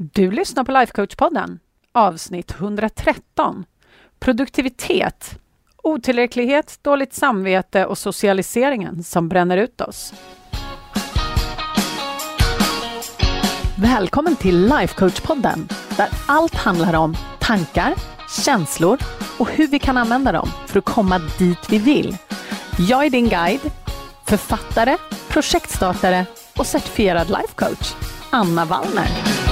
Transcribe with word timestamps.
Du 0.00 0.30
lyssnar 0.30 0.64
på 0.64 0.72
Lifecoach-podden, 0.72 1.58
avsnitt 1.92 2.50
113. 2.50 3.64
Produktivitet, 4.18 5.38
otillräcklighet, 5.82 6.78
dåligt 6.82 7.14
samvete 7.14 7.86
och 7.86 7.98
socialiseringen 7.98 9.02
som 9.02 9.28
bränner 9.28 9.56
ut 9.56 9.80
oss. 9.80 10.14
Välkommen 13.78 14.36
till 14.36 14.72
Lifecoach-podden 14.72 15.72
där 15.96 16.08
allt 16.26 16.54
handlar 16.54 16.94
om 16.94 17.16
tankar, 17.40 17.94
känslor 18.44 18.98
och 19.38 19.50
hur 19.50 19.68
vi 19.68 19.78
kan 19.78 19.96
använda 19.96 20.32
dem 20.32 20.48
för 20.66 20.78
att 20.78 20.84
komma 20.84 21.20
dit 21.38 21.70
vi 21.70 21.78
vill. 21.78 22.16
Jag 22.88 23.06
är 23.06 23.10
din 23.10 23.28
guide, 23.28 23.70
författare, 24.24 24.96
projektstartare 25.28 26.26
och 26.56 26.66
certifierad 26.66 27.28
lifecoach, 27.28 27.94
Anna 28.30 28.64
Wallner. 28.64 29.47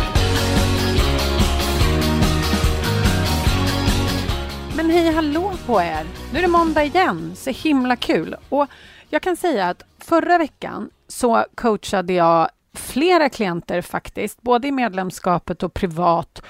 Men 4.77 4.91
hej 4.91 5.13
hallå 5.13 5.53
på 5.67 5.83
er! 5.83 6.07
Nu 6.33 6.39
är 6.39 6.43
det 6.43 6.49
måndag 6.49 6.85
igen, 6.85 7.33
så 7.37 7.51
himla 7.51 7.97
kul. 7.97 8.37
Och 8.49 8.67
jag 9.09 9.23
kan 9.23 9.37
säga 9.37 9.69
att 9.69 9.83
förra 9.99 10.39
veckan 10.39 10.91
så 11.09 11.45
coachade 11.55 12.13
jag 12.13 12.49
flera 12.75 13.29
klienter 13.29 13.83
faktiskt, 13.83 14.43
både 14.43 14.69
i 14.69 14.73
medlemskapet 14.73 15.63
och 15.63 15.75
privat, 15.75 16.43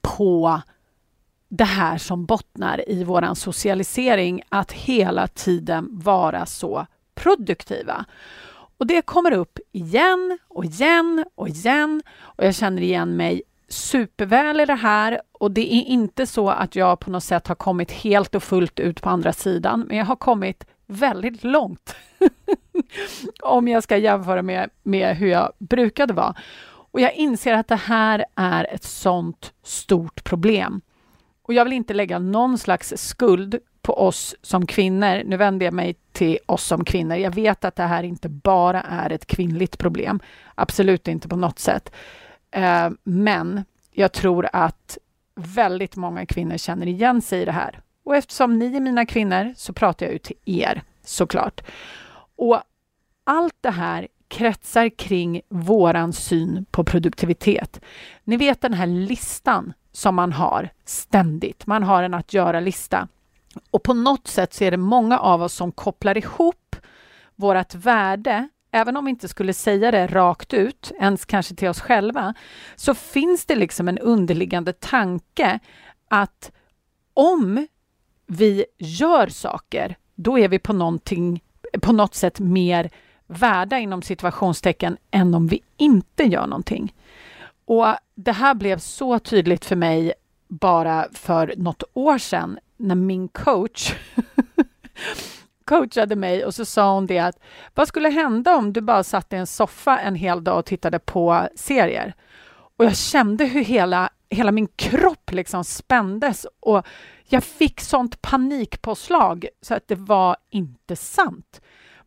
på 0.00 0.60
det 1.48 1.64
här 1.64 1.98
som 1.98 2.26
bottnar 2.26 2.90
i 2.90 3.04
vår 3.04 3.34
socialisering, 3.34 4.42
att 4.48 4.72
hela 4.72 5.28
tiden 5.28 5.88
vara 5.90 6.46
så 6.46 6.86
produktiva. 7.14 8.04
Och 8.78 8.86
det 8.86 9.02
kommer 9.02 9.32
upp 9.32 9.58
igen 9.72 10.38
och 10.48 10.64
igen 10.64 11.24
och 11.34 11.48
igen 11.48 12.02
och 12.20 12.44
jag 12.44 12.54
känner 12.54 12.82
igen 12.82 13.16
mig 13.16 13.42
superväl 13.72 14.60
i 14.60 14.64
det 14.64 14.74
här 14.74 15.20
och 15.32 15.50
det 15.50 15.74
är 15.74 15.84
inte 15.84 16.26
så 16.26 16.50
att 16.50 16.76
jag 16.76 17.00
på 17.00 17.10
något 17.10 17.24
sätt 17.24 17.48
har 17.48 17.54
kommit 17.54 17.90
helt 17.92 18.34
och 18.34 18.42
fullt 18.42 18.80
ut 18.80 19.02
på 19.02 19.10
andra 19.10 19.32
sidan, 19.32 19.84
men 19.88 19.96
jag 19.96 20.04
har 20.04 20.16
kommit 20.16 20.64
väldigt 20.86 21.44
långt 21.44 21.94
om 23.42 23.68
jag 23.68 23.82
ska 23.82 23.96
jämföra 23.96 24.42
med, 24.42 24.70
med 24.82 25.16
hur 25.16 25.28
jag 25.28 25.52
brukade 25.58 26.12
vara. 26.12 26.34
Och 26.64 27.00
jag 27.00 27.14
inser 27.14 27.54
att 27.54 27.68
det 27.68 27.76
här 27.76 28.24
är 28.34 28.74
ett 28.74 28.84
sånt 28.84 29.52
stort 29.62 30.24
problem. 30.24 30.80
Och 31.42 31.54
jag 31.54 31.64
vill 31.64 31.72
inte 31.72 31.94
lägga 31.94 32.18
någon 32.18 32.58
slags 32.58 32.92
skuld 32.96 33.58
på 33.82 33.98
oss 33.98 34.34
som 34.42 34.66
kvinnor. 34.66 35.22
Nu 35.24 35.36
vänder 35.36 35.66
jag 35.66 35.74
mig 35.74 35.96
till 36.12 36.38
oss 36.46 36.64
som 36.64 36.84
kvinnor. 36.84 37.16
Jag 37.16 37.34
vet 37.34 37.64
att 37.64 37.76
det 37.76 37.82
här 37.82 38.02
inte 38.02 38.28
bara 38.28 38.80
är 38.80 39.10
ett 39.10 39.26
kvinnligt 39.26 39.78
problem. 39.78 40.20
Absolut 40.54 41.08
inte 41.08 41.28
på 41.28 41.36
något 41.36 41.58
sätt. 41.58 41.92
Eh, 42.52 42.90
men 43.02 43.64
jag 43.90 44.12
tror 44.12 44.48
att 44.52 44.98
väldigt 45.34 45.96
många 45.96 46.26
kvinnor 46.26 46.56
känner 46.56 46.86
igen 46.86 47.22
sig 47.22 47.42
i 47.42 47.44
det 47.44 47.52
här. 47.52 47.80
Och 48.04 48.16
eftersom 48.16 48.58
ni 48.58 48.76
är 48.76 48.80
mina 48.80 49.06
kvinnor 49.06 49.54
så 49.56 49.72
pratar 49.72 50.06
jag 50.06 50.12
ju 50.12 50.18
till 50.18 50.36
er 50.44 50.82
såklart. 51.04 51.60
Och 52.36 52.62
allt 53.24 53.56
det 53.60 53.70
här 53.70 54.08
kretsar 54.28 54.88
kring 54.88 55.40
våran 55.48 56.12
syn 56.12 56.66
på 56.70 56.84
produktivitet. 56.84 57.80
Ni 58.24 58.36
vet 58.36 58.60
den 58.60 58.74
här 58.74 58.86
listan 58.86 59.72
som 59.92 60.14
man 60.14 60.32
har 60.32 60.68
ständigt. 60.84 61.66
Man 61.66 61.82
har 61.82 62.02
en 62.02 62.14
att 62.14 62.34
göra-lista. 62.34 63.08
Och 63.70 63.82
på 63.82 63.94
något 63.94 64.28
sätt 64.28 64.54
så 64.54 64.64
är 64.64 64.70
det 64.70 64.76
många 64.76 65.18
av 65.18 65.42
oss 65.42 65.54
som 65.54 65.72
kopplar 65.72 66.18
ihop 66.18 66.76
vårt 67.36 67.74
värde 67.74 68.48
även 68.72 68.96
om 68.96 69.04
vi 69.04 69.10
inte 69.10 69.28
skulle 69.28 69.52
säga 69.52 69.90
det 69.90 70.06
rakt 70.06 70.54
ut, 70.54 70.92
ens 71.00 71.24
kanske 71.24 71.54
till 71.54 71.68
oss 71.68 71.80
själva, 71.80 72.34
så 72.76 72.94
finns 72.94 73.46
det 73.46 73.56
liksom 73.56 73.88
en 73.88 73.98
underliggande 73.98 74.72
tanke 74.72 75.58
att 76.08 76.52
om 77.14 77.66
vi 78.26 78.64
gör 78.78 79.26
saker, 79.26 79.96
då 80.14 80.38
är 80.38 80.48
vi 80.48 80.58
på, 80.58 80.72
någonting, 80.72 81.42
på 81.80 81.92
något 81.92 82.14
sätt 82.14 82.40
mer 82.40 82.90
värda 83.26 83.78
inom 83.78 84.02
situationstecken 84.02 84.96
än 85.10 85.34
om 85.34 85.46
vi 85.46 85.62
inte 85.76 86.24
gör 86.24 86.46
någonting. 86.46 86.94
Och 87.64 87.86
det 88.14 88.32
här 88.32 88.54
blev 88.54 88.78
så 88.78 89.18
tydligt 89.18 89.64
för 89.64 89.76
mig 89.76 90.12
bara 90.48 91.06
för 91.12 91.54
något 91.56 91.82
år 91.92 92.18
sedan 92.18 92.58
när 92.76 92.94
min 92.94 93.28
coach 93.28 93.94
coachade 95.64 96.16
mig 96.16 96.44
och 96.44 96.54
så 96.54 96.64
sa 96.64 96.94
hon 96.94 97.06
det 97.06 97.18
att 97.18 97.38
vad 97.74 97.88
skulle 97.88 98.08
hända 98.08 98.56
om 98.56 98.72
du 98.72 98.80
bara 98.80 99.04
satt 99.04 99.32
i 99.32 99.36
en 99.36 99.46
soffa 99.46 99.98
en 99.98 100.14
hel 100.14 100.44
dag 100.44 100.58
och 100.58 100.66
tittade 100.66 100.98
på 100.98 101.48
serier? 101.56 102.14
Och 102.76 102.84
jag 102.84 102.96
kände 102.96 103.44
hur 103.44 103.64
hela, 103.64 104.10
hela 104.30 104.52
min 104.52 104.68
kropp 104.76 105.32
liksom 105.32 105.64
spändes 105.64 106.46
och 106.60 106.86
jag 107.24 107.44
fick 107.44 107.80
sånt 107.80 108.22
panikpåslag 108.22 109.46
så 109.60 109.74
att 109.74 109.88
det 109.88 109.94
var 109.94 110.36
inte 110.50 110.96
sant. 110.96 111.60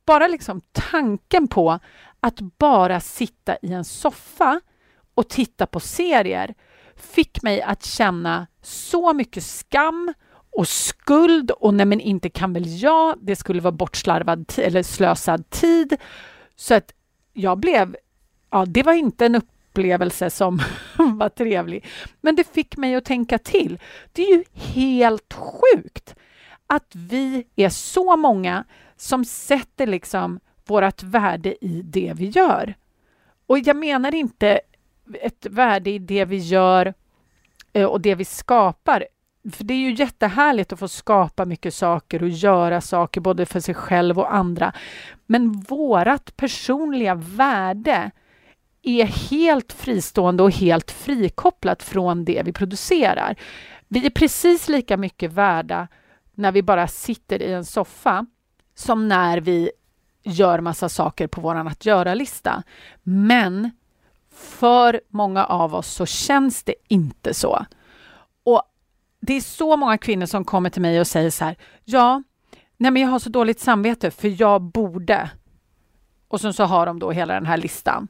Bara 0.05 0.27
liksom 0.27 0.61
tanken 0.71 1.47
på 1.47 1.79
att 2.19 2.39
bara 2.39 2.99
sitta 2.99 3.57
i 3.61 3.73
en 3.73 3.85
soffa 3.85 4.61
och 5.15 5.29
titta 5.29 5.65
på 5.65 5.79
serier 5.79 6.53
fick 6.95 7.41
mig 7.43 7.61
att 7.61 7.85
känna 7.85 8.47
så 8.61 9.13
mycket 9.13 9.43
skam 9.43 10.13
och 10.55 10.67
skuld 10.67 11.51
och 11.51 11.73
nej 11.73 11.85
men 11.85 11.99
inte 11.99 12.29
kan 12.29 12.53
väl 12.53 12.81
jag, 12.81 13.17
det 13.21 13.35
skulle 13.35 13.61
vara 13.61 13.71
bortslarvad 13.71 14.53
eller 14.57 14.83
slösad 14.83 15.49
tid. 15.49 15.97
Så 16.55 16.73
att 16.73 16.91
jag 17.33 17.57
blev, 17.57 17.95
ja 18.51 18.65
det 18.65 18.83
var 18.83 18.93
inte 18.93 19.25
en 19.25 19.35
upplevelse 19.35 20.29
som 20.29 20.61
var 20.97 21.29
trevlig. 21.29 21.85
Men 22.21 22.35
det 22.35 22.53
fick 22.53 22.77
mig 22.77 22.95
att 22.95 23.05
tänka 23.05 23.37
till. 23.37 23.79
Det 24.11 24.21
är 24.21 24.37
ju 24.37 24.43
helt 24.53 25.33
sjukt 25.33 26.15
att 26.67 26.91
vi 26.95 27.47
är 27.55 27.69
så 27.69 28.17
många 28.17 28.63
som 28.97 29.25
sätter 29.25 29.87
liksom 29.87 30.39
vårt 30.65 31.03
värde 31.03 31.65
i 31.65 31.81
det 31.81 32.13
vi 32.15 32.25
gör. 32.25 32.75
Och 33.47 33.59
jag 33.59 33.75
menar 33.75 34.15
inte 34.15 34.59
ett 35.21 35.45
värde 35.45 35.89
i 35.89 35.99
det 35.99 36.25
vi 36.25 36.37
gör 36.37 36.93
eh, 37.73 37.85
och 37.85 38.01
det 38.01 38.15
vi 38.15 38.25
skapar, 38.25 39.05
för 39.51 39.63
det 39.63 39.73
är 39.73 39.77
ju 39.77 39.93
jättehärligt 39.93 40.73
att 40.73 40.79
få 40.79 40.87
skapa 40.87 41.45
mycket 41.45 41.73
saker 41.73 42.23
och 42.23 42.29
göra 42.29 42.81
saker 42.81 43.21
både 43.21 43.45
för 43.45 43.59
sig 43.59 43.75
själv 43.75 44.19
och 44.19 44.35
andra. 44.35 44.73
Men 45.25 45.51
vårat 45.51 46.37
personliga 46.37 47.15
värde 47.15 48.11
är 48.81 49.05
helt 49.05 49.73
fristående 49.73 50.43
och 50.43 50.51
helt 50.51 50.91
frikopplat 50.91 51.83
från 51.83 52.25
det 52.25 52.41
vi 52.45 52.53
producerar. 52.53 53.35
Vi 53.87 54.05
är 54.05 54.09
precis 54.09 54.69
lika 54.69 54.97
mycket 54.97 55.33
värda 55.33 55.87
när 56.33 56.51
vi 56.51 56.61
bara 56.61 56.87
sitter 56.87 57.41
i 57.41 57.53
en 57.53 57.65
soffa 57.65 58.25
som 58.75 59.07
när 59.07 59.37
vi 59.37 59.71
gör 60.23 60.59
massa 60.59 60.89
saker 60.89 61.27
på 61.27 61.41
vår 61.41 61.55
att 61.55 61.85
göra-lista. 61.85 62.63
Men 63.03 63.71
för 64.35 65.01
många 65.09 65.45
av 65.45 65.75
oss 65.75 65.87
så 65.87 66.05
känns 66.05 66.63
det 66.63 66.75
inte 66.87 67.33
så. 67.33 67.65
Det 69.19 69.33
är 69.33 69.41
så 69.41 69.77
många 69.77 69.97
kvinnor 69.97 70.25
som 70.25 70.45
kommer 70.45 70.69
till 70.69 70.81
mig 70.81 70.99
och 70.99 71.07
säger 71.07 71.29
så 71.29 71.45
här, 71.45 71.55
ja, 71.83 72.23
nej 72.77 72.91
men 72.91 73.01
jag 73.01 73.09
har 73.09 73.19
så 73.19 73.29
dåligt 73.29 73.59
samvete 73.59 74.11
för 74.11 74.41
jag 74.41 74.61
borde. 74.61 75.29
Och 76.27 76.41
sen 76.41 76.53
så 76.53 76.63
har 76.63 76.85
de 76.85 76.99
då 76.99 77.11
hela 77.11 77.33
den 77.33 77.45
här 77.45 77.57
listan. 77.57 78.07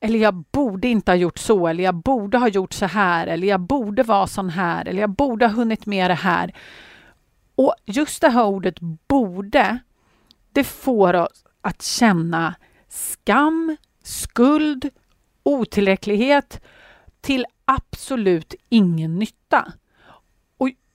Eller 0.00 0.18
jag 0.18 0.34
borde 0.34 0.88
inte 0.88 1.10
ha 1.10 1.16
gjort 1.16 1.38
så, 1.38 1.66
eller 1.66 1.84
jag 1.84 1.94
borde 1.94 2.38
ha 2.38 2.48
gjort 2.48 2.72
så 2.72 2.86
här, 2.86 3.26
eller 3.26 3.48
jag 3.48 3.60
borde 3.60 4.02
vara 4.02 4.26
sån 4.26 4.50
här, 4.50 4.88
eller 4.88 5.00
jag 5.00 5.10
borde 5.10 5.46
ha 5.46 5.52
hunnit 5.52 5.86
med 5.86 6.10
det 6.10 6.14
här. 6.14 6.54
Och 7.54 7.74
just 7.84 8.20
det 8.20 8.28
här 8.28 8.44
ordet 8.44 8.80
borde, 9.08 9.78
det 10.52 10.64
får 10.64 11.14
oss 11.14 11.44
att 11.60 11.82
känna 11.82 12.54
skam, 12.88 13.76
skuld, 14.02 14.90
otillräcklighet 15.42 16.60
till 17.20 17.46
absolut 17.64 18.54
ingen 18.68 19.18
nytta. 19.18 19.72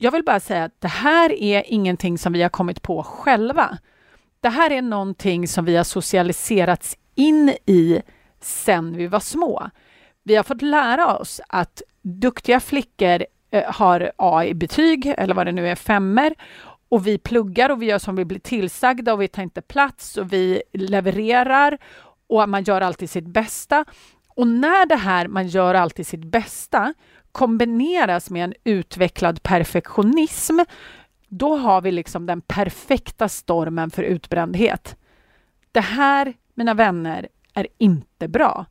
Jag 0.04 0.12
vill 0.12 0.24
bara 0.24 0.40
säga 0.40 0.64
att 0.64 0.82
det 0.82 0.88
här 0.88 1.32
är 1.32 1.64
ingenting 1.68 2.18
som 2.18 2.34
vi 2.34 2.42
har 2.42 2.50
kommit 2.50 2.82
på 2.82 3.04
själva. 3.04 3.78
Det 4.42 4.50
här 4.50 4.72
är 4.72 4.82
någonting 4.82 5.48
som 5.48 5.66
vi 5.66 5.76
har 5.76 5.84
socialiserats 5.84 6.98
in 7.16 7.50
i 7.66 8.02
sen 8.40 8.98
vi 8.98 9.08
var 9.08 9.20
små. 9.20 9.70
Vi 10.24 10.36
har 10.36 10.44
fått 10.44 10.62
lära 10.62 11.18
oss 11.18 11.42
att 11.48 11.82
duktiga 12.02 12.60
flickor 12.60 13.26
eh, 13.52 13.64
har 13.74 14.12
A 14.16 14.46
i 14.46 14.54
betyg, 14.54 15.14
eller 15.18 15.34
vad 15.34 15.48
det 15.48 15.52
nu 15.52 15.68
är, 15.68 15.76
femmer. 15.76 16.36
Och 16.90 17.08
vi 17.08 17.18
pluggar 17.18 17.70
och 17.70 17.82
vi 17.82 17.86
gör 17.86 18.00
som 18.00 18.16
vi 18.16 18.26
blir 18.26 18.40
tillsagda 18.40 19.14
och 19.14 19.22
vi 19.22 19.28
tar 19.28 19.44
inte 19.44 19.62
plats 19.62 20.18
och 20.18 20.34
vi 20.34 20.64
levererar 20.74 21.78
och 22.28 22.50
man 22.50 22.64
gör 22.64 22.82
alltid 22.82 23.10
sitt 23.10 23.28
bästa. 23.28 23.86
Och 24.28 24.48
när 24.48 24.86
det 24.86 24.96
här, 24.96 25.28
man 25.28 25.48
gör 25.48 25.76
alltid 25.76 26.08
sitt 26.08 26.24
bästa, 26.26 26.94
kombineras 27.32 28.30
med 28.30 28.44
en 28.44 28.54
utvecklad 28.64 29.44
perfektionism, 29.44 30.60
då 31.28 31.56
har 31.56 31.82
vi 31.82 31.92
liksom 31.92 32.26
den 32.26 32.42
perfekta 32.42 33.30
stormen 33.30 33.92
för 33.92 34.04
utbrändhet. 34.04 34.96
Det 35.72 35.82
här, 35.82 36.34
mina 36.54 36.74
vänner, 36.74 37.28
är 37.54 37.68
inte 37.78 38.28
bra. 38.28 38.66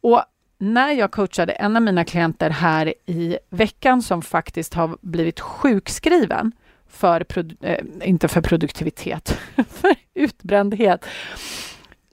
Och 0.00 0.24
när 0.58 0.92
jag 0.92 1.10
coachade 1.10 1.52
en 1.52 1.76
av 1.76 1.82
mina 1.82 2.04
klienter 2.04 2.50
här 2.50 2.94
i 3.06 3.38
veckan 3.50 4.02
som 4.02 4.22
faktiskt 4.22 4.74
har 4.74 4.98
blivit 5.00 5.40
sjukskriven 5.40 6.52
för, 6.88 7.26
äh, 7.60 7.78
inte 8.04 8.28
för 8.28 8.40
produktivitet, 8.40 9.38
för 9.68 9.94
utbrändhet, 10.14 11.04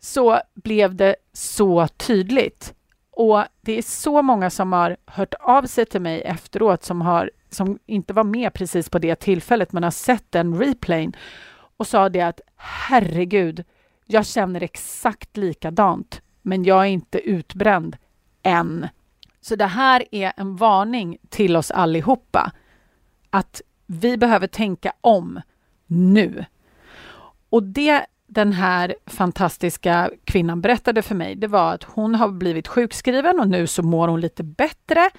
så 0.01 0.39
blev 0.55 0.95
det 0.95 1.15
så 1.33 1.87
tydligt. 1.87 2.73
Och 3.17 3.43
det 3.61 3.77
är 3.77 3.81
så 3.81 4.21
många 4.21 4.49
som 4.49 4.73
har 4.73 4.97
hört 5.05 5.33
av 5.39 5.63
sig 5.63 5.85
till 5.85 6.01
mig 6.01 6.21
efteråt 6.21 6.83
som, 6.83 7.01
har, 7.01 7.31
som 7.49 7.79
inte 7.85 8.13
var 8.13 8.23
med 8.23 8.53
precis 8.53 8.89
på 8.89 8.99
det 8.99 9.15
tillfället 9.15 9.71
men 9.71 9.83
har 9.83 9.91
sett 9.91 10.31
den 10.31 10.59
replayen 10.59 11.15
och 11.77 11.87
sa 11.87 12.09
det 12.09 12.21
att 12.21 12.41
herregud, 12.55 13.63
jag 14.05 14.25
känner 14.25 14.63
exakt 14.63 15.37
likadant 15.37 16.21
men 16.41 16.63
jag 16.63 16.81
är 16.81 16.89
inte 16.89 17.19
utbränd 17.19 17.97
än. 18.43 18.87
Så 19.41 19.55
det 19.55 19.65
här 19.65 20.03
är 20.11 20.33
en 20.37 20.55
varning 20.55 21.17
till 21.29 21.55
oss 21.55 21.71
allihopa 21.71 22.51
att 23.29 23.61
vi 23.85 24.17
behöver 24.17 24.47
tänka 24.47 24.93
om 25.01 25.41
nu. 25.87 26.45
Och 27.49 27.63
det 27.63 28.05
den 28.27 28.53
här 28.53 28.95
fantastiska 29.05 30.11
kvinnan 30.23 30.61
berättade 30.61 31.01
för 31.01 31.15
mig, 31.15 31.35
det 31.35 31.47
var 31.47 31.73
att 31.73 31.83
hon 31.83 32.15
har 32.15 32.29
blivit 32.29 32.67
sjukskriven 32.67 33.39
och 33.39 33.47
nu 33.47 33.67
så 33.67 33.83
mår 33.83 34.07
hon 34.07 34.21
lite 34.21 34.43
bättre 34.43 35.09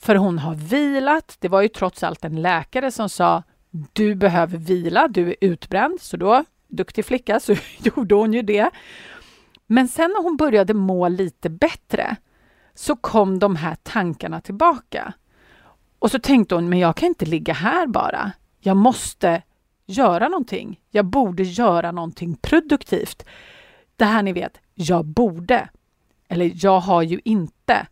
för 0.00 0.14
hon 0.14 0.38
har 0.38 0.54
vilat. 0.54 1.36
Det 1.40 1.48
var 1.48 1.62
ju 1.62 1.68
trots 1.68 2.02
allt 2.02 2.24
en 2.24 2.42
läkare 2.42 2.90
som 2.90 3.08
sa 3.08 3.42
du 3.92 4.14
behöver 4.14 4.58
vila, 4.58 5.08
du 5.08 5.28
är 5.28 5.36
utbränd. 5.40 6.00
Så 6.00 6.16
då, 6.16 6.44
duktig 6.68 7.04
flicka, 7.04 7.40
så 7.40 7.54
gjorde 7.78 8.14
hon 8.14 8.32
ju 8.32 8.42
det. 8.42 8.70
Men 9.66 9.88
sen 9.88 10.10
när 10.10 10.22
hon 10.22 10.36
började 10.36 10.74
må 10.74 11.08
lite 11.08 11.50
bättre 11.50 12.16
så 12.74 12.96
kom 12.96 13.38
de 13.38 13.56
här 13.56 13.76
tankarna 13.82 14.40
tillbaka. 14.40 15.12
Och 15.98 16.10
så 16.10 16.18
tänkte 16.18 16.54
hon, 16.54 16.68
men 16.68 16.78
jag 16.78 16.96
kan 16.96 17.06
inte 17.06 17.26
ligga 17.26 17.54
här 17.54 17.86
bara. 17.86 18.32
Jag 18.60 18.76
måste 18.76 19.42
göra 19.86 20.28
någonting. 20.28 20.80
Jag 20.90 21.04
borde 21.04 21.42
göra 21.42 21.92
någonting 21.92 22.36
produktivt. 22.36 23.24
Det 23.96 24.04
här 24.04 24.22
ni 24.22 24.32
vet, 24.32 24.60
jag 24.74 25.04
borde. 25.04 25.68
Eller 26.28 26.52
jag 26.54 26.80
har 26.80 27.02
ju 27.02 27.20
inte. 27.24 27.86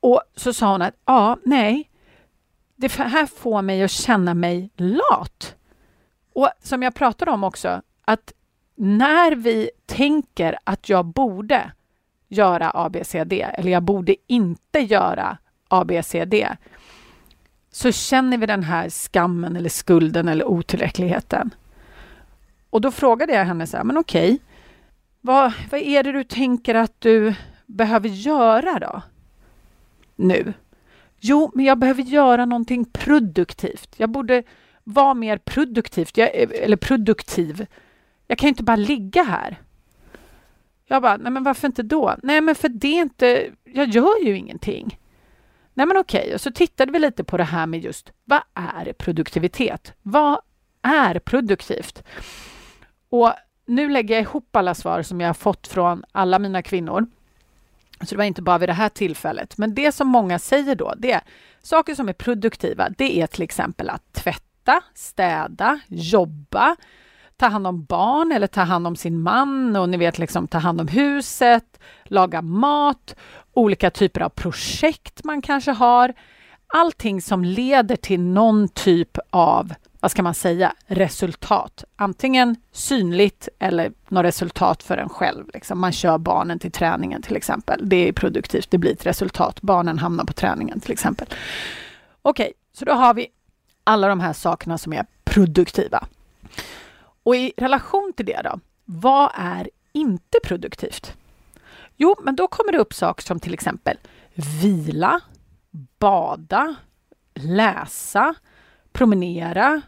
Och 0.00 0.22
så 0.36 0.52
sa 0.52 0.72
hon 0.72 0.82
att, 0.82 0.94
ja, 1.04 1.36
nej, 1.44 1.90
det 2.76 2.92
här 2.92 3.26
får 3.26 3.62
mig 3.62 3.82
att 3.82 3.90
känna 3.90 4.34
mig 4.34 4.70
lat. 4.76 5.56
Och 6.32 6.48
som 6.62 6.82
jag 6.82 6.94
pratade 6.94 7.30
om 7.30 7.44
också, 7.44 7.82
att 8.04 8.32
när 8.74 9.32
vi 9.32 9.70
tänker 9.86 10.58
att 10.64 10.88
jag 10.88 11.04
borde 11.04 11.72
göra 12.28 12.70
ABCD 12.74 13.32
eller 13.32 13.72
jag 13.72 13.82
borde 13.82 14.16
inte 14.26 14.78
göra 14.78 15.38
ABCD 15.68 16.34
så 17.72 17.92
känner 17.92 18.38
vi 18.38 18.46
den 18.46 18.62
här 18.62 18.88
skammen 18.88 19.56
eller 19.56 19.68
skulden 19.68 20.28
eller 20.28 20.44
otillräckligheten. 20.44 21.54
Och 22.70 22.80
då 22.80 22.90
frågade 22.90 23.32
jag 23.32 23.44
henne 23.44 23.66
så 23.66 23.76
här, 23.76 23.84
men 23.84 23.98
okej, 23.98 24.38
vad, 25.20 25.52
vad 25.70 25.80
är 25.80 26.02
det 26.02 26.12
du 26.12 26.24
tänker 26.24 26.74
att 26.74 27.00
du 27.00 27.34
behöver 27.66 28.08
göra 28.08 28.78
då? 28.78 29.02
Nu? 30.16 30.52
Jo, 31.20 31.50
men 31.54 31.64
jag 31.64 31.78
behöver 31.78 32.02
göra 32.02 32.44
någonting 32.44 32.84
produktivt. 32.84 33.94
Jag 33.96 34.10
borde 34.10 34.42
vara 34.84 35.14
mer 35.14 35.38
produktivt, 35.38 36.16
jag, 36.16 36.28
eller 36.34 36.76
produktiv. 36.76 37.66
Jag 38.26 38.38
kan 38.38 38.48
inte 38.48 38.62
bara 38.62 38.76
ligga 38.76 39.22
här. 39.22 39.60
Jag 40.86 41.02
bara, 41.02 41.16
nej 41.16 41.32
men 41.32 41.44
varför 41.44 41.66
inte 41.66 41.82
då? 41.82 42.16
Nej 42.22 42.40
men 42.40 42.54
för 42.54 42.68
det 42.68 42.98
är 42.98 43.02
inte, 43.02 43.50
jag 43.64 43.88
gör 43.88 44.24
ju 44.24 44.36
ingenting. 44.36 44.98
Nej 45.74 45.86
men 45.86 45.96
okej, 45.96 46.34
och 46.34 46.40
så 46.40 46.50
tittade 46.50 46.92
vi 46.92 46.98
lite 46.98 47.24
på 47.24 47.36
det 47.36 47.44
här 47.44 47.66
med 47.66 47.84
just 47.84 48.12
vad 48.24 48.42
är 48.54 48.92
produktivitet? 48.92 49.92
Vad 50.02 50.40
är 50.82 51.18
produktivt? 51.18 52.02
Och 53.08 53.32
nu 53.66 53.88
lägger 53.88 54.14
jag 54.14 54.22
ihop 54.22 54.56
alla 54.56 54.74
svar 54.74 55.02
som 55.02 55.20
jag 55.20 55.28
har 55.28 55.34
fått 55.34 55.66
från 55.68 56.04
alla 56.12 56.38
mina 56.38 56.62
kvinnor. 56.62 57.06
Så 58.00 58.06
det 58.10 58.16
var 58.16 58.24
inte 58.24 58.42
bara 58.42 58.58
vid 58.58 58.68
det 58.68 58.72
här 58.72 58.88
tillfället. 58.88 59.58
Men 59.58 59.74
det 59.74 59.92
som 59.92 60.08
många 60.08 60.38
säger 60.38 60.74
då, 60.74 60.94
det 60.98 61.12
är 61.12 61.20
saker 61.62 61.94
som 61.94 62.08
är 62.08 62.12
produktiva. 62.12 62.88
Det 62.98 63.20
är 63.20 63.26
till 63.26 63.42
exempel 63.42 63.90
att 63.90 64.12
tvätta, 64.12 64.82
städa, 64.94 65.80
jobba, 65.88 66.76
ta 67.36 67.46
hand 67.46 67.66
om 67.66 67.84
barn 67.84 68.32
eller 68.32 68.46
ta 68.46 68.60
hand 68.60 68.86
om 68.86 68.96
sin 68.96 69.20
man 69.20 69.76
och 69.76 69.88
ni 69.88 69.96
vet 69.96 70.18
liksom 70.18 70.48
ta 70.48 70.58
hand 70.58 70.80
om 70.80 70.88
huset, 70.88 71.80
laga 72.04 72.42
mat, 72.42 73.16
olika 73.52 73.90
typer 73.90 74.20
av 74.20 74.28
projekt 74.28 75.24
man 75.24 75.42
kanske 75.42 75.70
har. 75.70 76.14
Allting 76.66 77.22
som 77.22 77.44
leder 77.44 77.96
till 77.96 78.20
någon 78.20 78.68
typ 78.68 79.18
av, 79.30 79.74
vad 80.00 80.10
ska 80.10 80.22
man 80.22 80.34
säga, 80.34 80.74
resultat. 80.86 81.84
Antingen 81.96 82.56
synligt 82.72 83.48
eller 83.58 83.92
något 84.08 84.24
resultat 84.24 84.82
för 84.82 84.96
en 84.96 85.08
själv. 85.08 85.44
Liksom. 85.54 85.80
Man 85.80 85.92
kör 85.92 86.18
barnen 86.18 86.58
till 86.58 86.72
träningen 86.72 87.22
till 87.22 87.36
exempel. 87.36 87.80
Det 87.88 88.08
är 88.08 88.12
produktivt, 88.12 88.70
det 88.70 88.78
blir 88.78 88.92
ett 88.92 89.06
resultat. 89.06 89.62
Barnen 89.62 89.98
hamnar 89.98 90.24
på 90.24 90.32
träningen 90.32 90.80
till 90.80 90.92
exempel. 90.92 91.26
Okej, 92.22 92.44
okay, 92.44 92.52
så 92.72 92.84
då 92.84 92.92
har 92.92 93.14
vi 93.14 93.26
alla 93.84 94.08
de 94.08 94.20
här 94.20 94.32
sakerna 94.32 94.78
som 94.78 94.92
är 94.92 95.06
produktiva. 95.24 96.06
Och 97.22 97.36
i 97.36 97.52
relation 97.56 98.12
till 98.16 98.26
det 98.26 98.40
då, 98.44 98.60
vad 98.84 99.30
är 99.34 99.70
inte 99.92 100.38
produktivt? 100.44 101.16
Jo, 101.96 102.16
men 102.22 102.36
då 102.36 102.48
kommer 102.48 102.72
det 102.72 102.78
upp 102.78 102.94
saker 102.94 103.22
som 103.22 103.40
till 103.40 103.54
exempel 103.54 103.98
vila, 104.62 105.20
bada, 105.98 106.74
läsa, 107.34 108.34
promenera, 108.92 109.82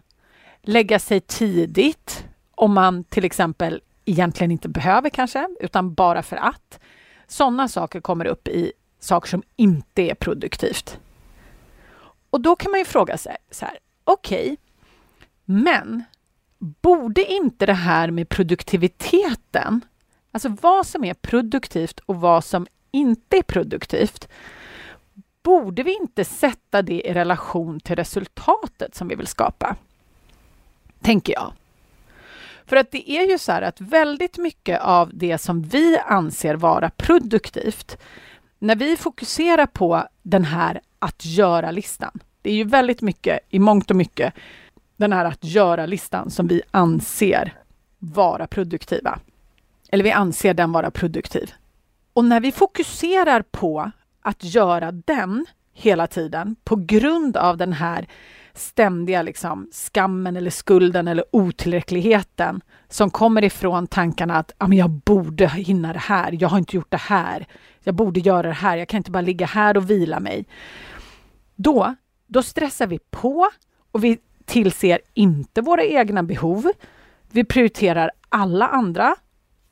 lägga 0.63 0.99
sig 0.99 1.21
tidigt 1.21 2.25
om 2.55 2.75
man 2.75 3.05
till 3.05 3.25
exempel 3.25 3.83
egentligen 4.05 4.51
inte 4.51 4.69
behöver 4.69 5.11
kanske, 5.11 5.49
utan 5.61 5.95
bara 5.95 6.23
för 6.23 6.37
att. 6.37 6.81
Sådana 7.27 7.69
saker 7.69 8.01
kommer 8.01 8.25
upp 8.25 8.49
i 8.49 8.73
saker 9.01 9.29
som 9.29 9.43
inte 9.57 10.03
är 10.03 10.15
produktivt. 10.15 10.99
Och 12.31 12.41
då 12.41 12.57
kan 12.57 12.71
man 12.71 12.81
ju 12.81 12.85
fråga 12.85 13.19
sig 13.19 13.37
så 13.51 13.65
här, 13.65 13.79
okej, 14.05 14.45
okay, 14.45 14.57
men 15.45 16.05
borde 16.59 17.25
inte 17.25 17.67
det 17.67 17.73
här 17.73 18.11
med 18.11 18.29
produktiviteten, 18.29 19.81
alltså 20.35 20.49
vad 20.49 20.87
som 20.87 21.05
är 21.05 21.15
produktivt 21.15 22.01
och 22.01 22.17
vad 22.17 22.45
som 22.45 22.67
inte 22.91 23.37
är 23.37 23.43
produktivt, 23.43 24.29
borde 25.43 25.83
vi 25.83 25.97
inte 25.97 26.25
sätta 26.25 26.83
det 26.83 27.09
i 27.09 27.13
relation 27.13 27.81
till 27.81 27.97
resultatet 27.97 28.95
som 28.95 29.09
vi 29.09 29.15
vill 29.15 29.27
skapa? 29.27 29.77
Tänker 31.01 31.33
jag. 31.33 31.53
För 32.67 32.77
att 32.77 32.91
det 32.91 33.11
är 33.11 33.31
ju 33.31 33.39
så 33.39 33.53
här 33.53 33.63
att 33.63 33.81
väldigt 33.81 34.39
mycket 34.39 34.81
av 34.81 35.11
det 35.13 35.39
som 35.39 35.63
vi 35.63 35.99
anser 35.99 36.55
vara 36.55 36.91
produktivt, 36.91 37.99
när 38.59 38.77
vi 38.77 38.97
fokuserar 38.97 39.67
på 39.67 40.09
den 40.23 40.45
här 40.45 40.81
att 40.99 41.25
göra-listan, 41.25 42.21
det 42.43 42.51
är 42.51 42.55
ju 42.55 42.65
väldigt 42.65 43.03
mycket, 43.03 43.41
i 43.49 43.59
mångt 43.59 43.91
och 43.91 43.97
mycket, 43.97 44.35
den 44.97 45.13
här 45.13 45.25
att 45.25 45.45
göra-listan 45.45 46.31
som 46.31 46.47
vi 46.47 46.63
anser 46.71 47.55
vara 47.99 48.47
produktiva. 48.47 49.19
Eller 49.95 50.05
vi 50.05 50.13
anser 50.13 50.55
den 50.55 50.73
vara 50.73 50.91
produktiv. 50.91 51.53
Och 52.13 52.25
när 52.25 52.41
vi 52.41 52.53
fokuserar 52.53 53.43
på 53.43 53.91
att 54.23 54.45
göra 54.45 54.93
den 54.93 55.47
hela 55.73 56.07
tiden 56.07 56.57
på 56.65 56.77
grund 56.77 57.37
av 57.37 57.57
den 57.57 57.73
här 57.73 58.09
ständiga 58.55 59.23
liksom, 59.23 59.69
skammen 59.73 60.37
eller 60.37 60.51
skulden 60.51 61.09
eller 61.09 61.25
otillräckligheten 61.31 62.61
som 62.89 63.11
kommer 63.11 63.45
ifrån 63.45 63.87
tankarna 63.87 64.37
att 64.37 64.53
ah, 64.59 64.67
men 64.67 64.79
jag 64.79 64.91
borde 64.91 65.49
hinna 65.49 65.93
det 65.93 65.99
här, 65.99 66.37
jag 66.41 66.49
har 66.49 66.59
inte 66.59 66.77
gjort 66.77 66.91
det 66.91 66.97
här, 66.97 67.47
jag 67.83 67.95
borde 67.95 68.21
göra 68.21 68.47
det 68.47 68.53
här, 68.53 68.77
jag 68.77 68.89
kan 68.89 68.99
inte 68.99 69.11
bara 69.11 69.21
ligga 69.21 69.47
här 69.47 69.77
och 69.77 69.91
vila 69.91 70.21
mig. 70.21 70.47
Då, 71.57 71.95
då 72.27 72.43
stressar 72.43 72.87
vi 72.87 72.99
på 73.11 73.49
och 73.93 74.05
vi 74.05 74.19
tillser 74.45 75.01
inte 75.15 75.61
våra 75.61 75.85
egna 75.85 76.23
behov. 76.23 76.73
Vi 77.31 77.45
prioriterar 77.45 78.11
alla 78.29 78.69
andra 78.69 79.17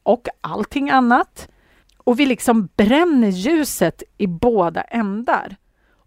och 0.03 0.29
allting 0.41 0.91
annat. 0.91 1.49
Och 1.97 2.21
vi 2.21 2.27
liksom 2.27 2.69
bränner 2.77 3.29
ljuset 3.29 4.03
i 4.19 4.27
båda 4.27 4.83
ändar. 4.83 5.57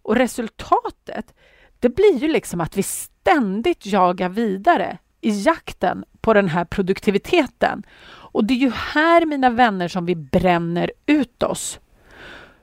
Och 0.01 0.15
resultatet, 0.15 1.33
det 1.79 1.89
blir 1.89 2.17
ju 2.17 2.27
liksom 2.27 2.61
att 2.61 2.77
vi 2.77 2.83
ständigt 2.83 3.85
jagar 3.85 4.29
vidare 4.29 4.97
i 5.21 5.41
jakten 5.41 6.05
på 6.21 6.33
den 6.33 6.49
här 6.49 6.65
produktiviteten. 6.65 7.83
Och 8.07 8.45
det 8.45 8.53
är 8.53 8.57
ju 8.57 8.71
här, 8.71 9.25
mina 9.25 9.49
vänner, 9.49 9.87
som 9.87 10.05
vi 10.05 10.15
bränner 10.15 10.91
ut 11.05 11.43
oss. 11.43 11.79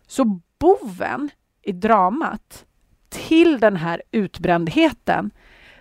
Så 0.07 0.41
boven 0.59 1.31
i 1.63 1.73
dramat 1.73 2.65
till 3.09 3.61
den 3.61 3.77
här 3.77 4.03
utbrändheten, 4.11 5.31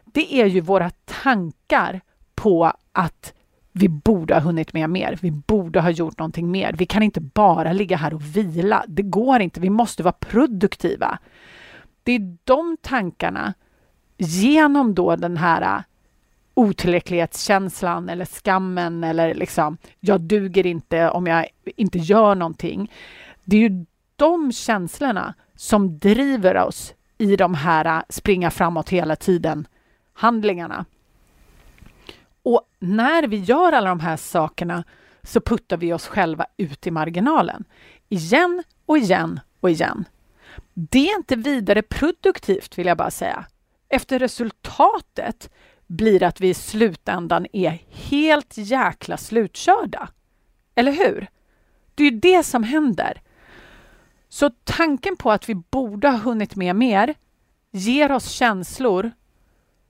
det 0.06 0.34
är 0.34 0.46
ju 0.46 0.62
våra 0.62 0.90
tankar 0.90 2.02
på 2.36 2.74
att 2.92 3.34
vi 3.72 3.90
borde 3.90 4.34
ha 4.34 4.42
hunnit 4.42 4.74
med 4.74 4.90
mer. 4.90 5.20
Vi 5.22 5.32
borde 5.32 5.82
ha 5.82 5.90
gjort 5.90 6.20
någonting 6.20 6.52
mer. 6.52 6.74
Vi 6.78 6.86
kan 6.86 7.04
inte 7.04 7.22
bara 7.22 7.74
ligga 7.74 7.98
här 7.98 8.14
och 8.14 8.36
vila. 8.36 8.86
Det 8.88 9.02
går 9.02 9.40
inte. 9.40 9.60
Vi 9.60 9.70
måste 9.70 10.04
vara 10.04 10.14
produktiva. 10.20 11.20
Det 12.04 12.12
är 12.12 12.38
de 12.44 12.78
tankarna 12.82 13.54
genom 14.18 14.96
då 14.96 15.16
den 15.16 15.38
här 15.38 15.62
äh, 15.62 15.82
otillräcklighetskänslan 16.54 18.10
eller 18.10 18.26
skammen 18.26 19.04
eller 19.04 19.34
liksom 19.34 19.78
jag 20.00 20.22
duger 20.22 20.66
inte 20.66 21.10
om 21.10 21.28
jag 21.28 21.48
inte 21.66 21.98
gör 21.98 22.36
någonting. 22.36 22.92
Det 23.44 23.58
är 23.58 23.70
ju 23.70 23.86
de 24.16 24.52
känslorna 24.52 25.34
som 25.56 26.00
driver 26.00 26.58
oss 26.58 26.94
i 27.18 27.36
de 27.36 27.54
här 27.54 27.86
äh, 27.86 28.02
springa 28.10 28.52
framåt 28.52 28.90
hela 28.90 29.16
tiden 29.16 29.68
handlingarna. 30.14 30.86
Och 32.44 32.62
när 32.80 33.28
vi 33.28 33.38
gör 33.38 33.72
alla 33.72 33.90
de 33.90 34.00
här 34.00 34.18
sakerna 34.18 34.84
så 35.24 35.42
puttar 35.42 35.78
vi 35.78 35.94
oss 35.94 36.08
själva 36.08 36.46
ut 36.58 36.88
i 36.88 36.92
marginalen. 36.92 37.64
Igen 38.10 38.64
och 38.86 38.98
igen 38.98 39.40
och 39.60 39.70
igen. 39.70 40.06
Det 40.74 41.10
är 41.10 41.18
inte 41.18 41.36
vidare 41.36 41.82
produktivt 41.82 42.78
vill 42.78 42.88
jag 42.88 42.98
bara 42.98 43.12
säga. 43.12 43.46
Efter 43.90 44.20
resultatet 44.20 45.50
blir 45.88 46.24
att 46.24 46.42
vi 46.42 46.50
i 46.50 46.54
slutändan 46.54 47.48
är 47.54 47.82
helt 47.90 48.58
jäkla 48.58 49.18
slutkörda. 49.18 50.10
Eller 50.76 50.92
hur? 50.92 51.28
Det 51.96 52.04
är 52.04 52.12
ju 52.12 52.20
det 52.20 52.44
som 52.44 52.64
händer. 52.64 53.22
Så 54.30 54.50
tanken 54.64 55.18
på 55.18 55.32
att 55.32 55.50
vi 55.50 55.56
borde 55.56 56.10
ha 56.10 56.18
hunnit 56.18 56.56
med 56.56 56.76
mer 56.76 57.16
ger 57.72 58.12
oss 58.12 58.30
känslor 58.30 59.12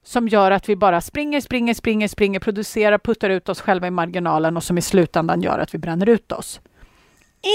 som 0.02 0.28
gör 0.28 0.50
att 0.50 0.68
vi 0.68 0.76
bara 0.76 1.00
springer, 1.00 1.40
springer, 1.40 1.74
springer, 1.74 2.08
springer, 2.08 2.40
producerar, 2.40 2.98
puttar 2.98 3.30
ut 3.30 3.48
oss 3.48 3.60
själva 3.60 3.86
i 3.86 3.90
marginalen 3.90 4.56
och 4.56 4.62
som 4.62 4.78
i 4.78 4.82
slutändan 4.82 5.42
gör 5.42 5.58
att 5.58 5.74
vi 5.74 5.78
bränner 5.78 6.08
ut 6.08 6.32
oss. 6.32 6.60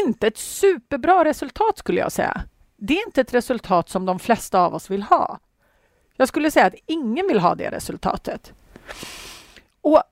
Inte 0.05 0.27
ett 0.27 0.37
superbra 0.37 1.25
resultat 1.25 1.77
skulle 1.77 1.99
jag 1.99 2.11
säga. 2.11 2.41
Det 2.77 2.93
är 2.93 3.05
inte 3.07 3.21
ett 3.21 3.33
resultat 3.33 3.89
som 3.89 4.05
de 4.05 4.19
flesta 4.19 4.59
av 4.61 4.75
oss 4.75 4.89
vill 4.89 5.03
ha. 5.03 5.39
Jag 6.15 6.27
skulle 6.27 6.51
säga 6.51 6.65
att 6.65 6.75
ingen 6.85 7.27
vill 7.27 7.39
ha 7.39 7.55
det 7.55 7.71
resultatet. 7.71 8.53
Och 9.81 10.03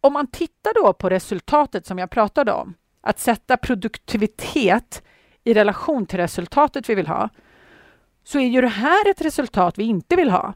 om 0.00 0.12
man 0.12 0.26
tittar 0.26 0.74
då 0.74 0.92
på 0.92 1.08
resultatet 1.08 1.86
som 1.86 1.98
jag 1.98 2.10
pratade 2.10 2.52
om, 2.52 2.74
att 3.00 3.18
sätta 3.18 3.56
produktivitet 3.56 5.02
i 5.44 5.54
relation 5.54 6.06
till 6.06 6.18
resultatet 6.18 6.88
vi 6.88 6.94
vill 6.94 7.06
ha, 7.06 7.28
så 8.24 8.38
är 8.38 8.46
ju 8.46 8.60
det 8.60 8.68
här 8.68 9.10
ett 9.10 9.20
resultat 9.20 9.78
vi 9.78 9.84
inte 9.84 10.16
vill 10.16 10.30
ha. 10.30 10.54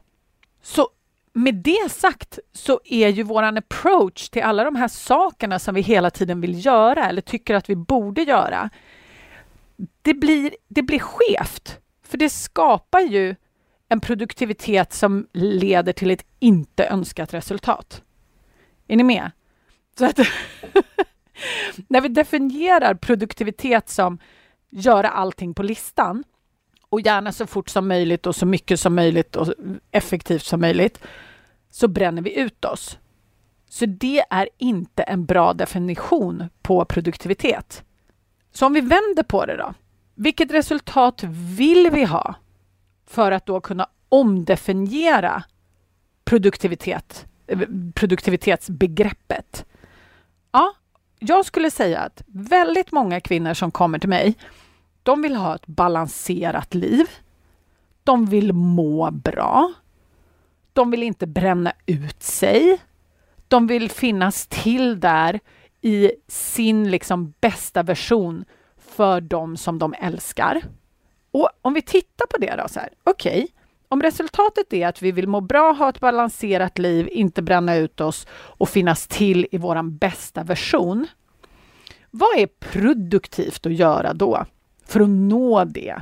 Så 0.61 0.89
med 1.33 1.55
det 1.55 1.91
sagt 1.91 2.39
så 2.53 2.79
är 2.85 3.09
ju 3.09 3.23
våran 3.23 3.57
approach 3.57 4.29
till 4.29 4.43
alla 4.43 4.63
de 4.63 4.75
här 4.75 4.87
sakerna 4.87 5.59
som 5.59 5.75
vi 5.75 5.81
hela 5.81 6.09
tiden 6.09 6.41
vill 6.41 6.65
göra 6.65 7.09
eller 7.09 7.21
tycker 7.21 7.55
att 7.55 7.69
vi 7.69 7.75
borde 7.75 8.21
göra, 8.21 8.69
det 10.01 10.13
blir, 10.13 10.55
det 10.67 10.81
blir 10.81 10.99
skevt. 10.99 11.79
För 12.03 12.17
det 12.17 12.29
skapar 12.29 12.99
ju 12.99 13.35
en 13.89 13.99
produktivitet 13.99 14.93
som 14.93 15.27
leder 15.33 15.93
till 15.93 16.11
ett 16.11 16.25
inte 16.39 16.85
önskat 16.85 17.33
resultat. 17.33 18.03
Är 18.87 18.95
ni 18.95 19.03
med? 19.03 19.31
Så 19.97 20.05
att 20.05 20.19
när 21.87 22.01
vi 22.01 22.07
definierar 22.07 22.93
produktivitet 22.93 23.89
som 23.89 24.19
göra 24.69 25.09
allting 25.09 25.53
på 25.53 25.63
listan 25.63 26.23
och 26.91 27.01
gärna 27.01 27.31
så 27.31 27.47
fort 27.47 27.69
som 27.69 27.87
möjligt 27.87 28.27
och 28.27 28.35
så 28.35 28.45
mycket 28.45 28.79
som 28.79 28.95
möjligt 28.95 29.35
och 29.35 29.53
effektivt 29.91 30.43
som 30.43 30.61
möjligt, 30.61 30.99
så 31.69 31.87
bränner 31.87 32.21
vi 32.21 32.39
ut 32.39 32.65
oss. 32.65 32.97
Så 33.69 33.85
det 33.85 34.23
är 34.29 34.49
inte 34.57 35.03
en 35.03 35.25
bra 35.25 35.53
definition 35.53 36.49
på 36.61 36.85
produktivitet. 36.85 37.83
Så 38.51 38.65
om 38.65 38.73
vi 38.73 38.81
vänder 38.81 39.23
på 39.23 39.45
det 39.45 39.57
då. 39.57 39.73
Vilket 40.15 40.51
resultat 40.51 41.23
vill 41.57 41.89
vi 41.91 42.03
ha 42.03 42.35
för 43.07 43.31
att 43.31 43.45
då 43.45 43.61
kunna 43.61 43.87
omdefiniera 44.09 45.43
produktivitet, 46.23 47.25
produktivitetsbegreppet? 47.93 49.65
Ja, 50.51 50.73
jag 51.19 51.45
skulle 51.45 51.71
säga 51.71 51.99
att 51.99 52.23
väldigt 52.27 52.91
många 52.91 53.19
kvinnor 53.19 53.53
som 53.53 53.71
kommer 53.71 53.99
till 53.99 54.09
mig 54.09 54.35
de 55.03 55.21
vill 55.21 55.35
ha 55.35 55.55
ett 55.55 55.67
balanserat 55.67 56.73
liv. 56.73 57.05
De 58.03 58.25
vill 58.25 58.53
må 58.53 59.11
bra. 59.11 59.73
De 60.73 60.91
vill 60.91 61.03
inte 61.03 61.27
bränna 61.27 61.73
ut 61.85 62.23
sig. 62.23 62.79
De 63.47 63.67
vill 63.67 63.91
finnas 63.91 64.47
till 64.47 64.99
där 64.99 65.39
i 65.81 66.11
sin 66.27 66.91
liksom 66.91 67.33
bästa 67.41 67.83
version 67.83 68.45
för 68.77 69.21
dem 69.21 69.57
som 69.57 69.79
de 69.79 69.93
älskar. 69.99 70.61
Och 71.31 71.49
om 71.61 71.73
vi 71.73 71.81
tittar 71.81 72.25
på 72.25 72.37
det 72.37 72.55
då, 72.55 72.67
så 72.67 72.79
här, 72.79 72.89
okej, 73.03 73.43
okay, 73.43 73.47
om 73.89 74.01
resultatet 74.01 74.73
är 74.73 74.87
att 74.87 75.01
vi 75.01 75.11
vill 75.11 75.27
må 75.27 75.41
bra, 75.41 75.71
ha 75.71 75.89
ett 75.89 75.99
balanserat 75.99 76.77
liv, 76.77 77.09
inte 77.11 77.41
bränna 77.41 77.75
ut 77.75 78.01
oss 78.01 78.27
och 78.31 78.69
finnas 78.69 79.07
till 79.07 79.47
i 79.51 79.57
vår 79.57 79.83
bästa 79.83 80.43
version. 80.43 81.07
Vad 82.11 82.37
är 82.37 82.47
produktivt 82.47 83.65
att 83.65 83.73
göra 83.73 84.13
då? 84.13 84.45
För 84.91 84.99
att 84.99 85.09
nå 85.09 85.63
det 85.65 85.95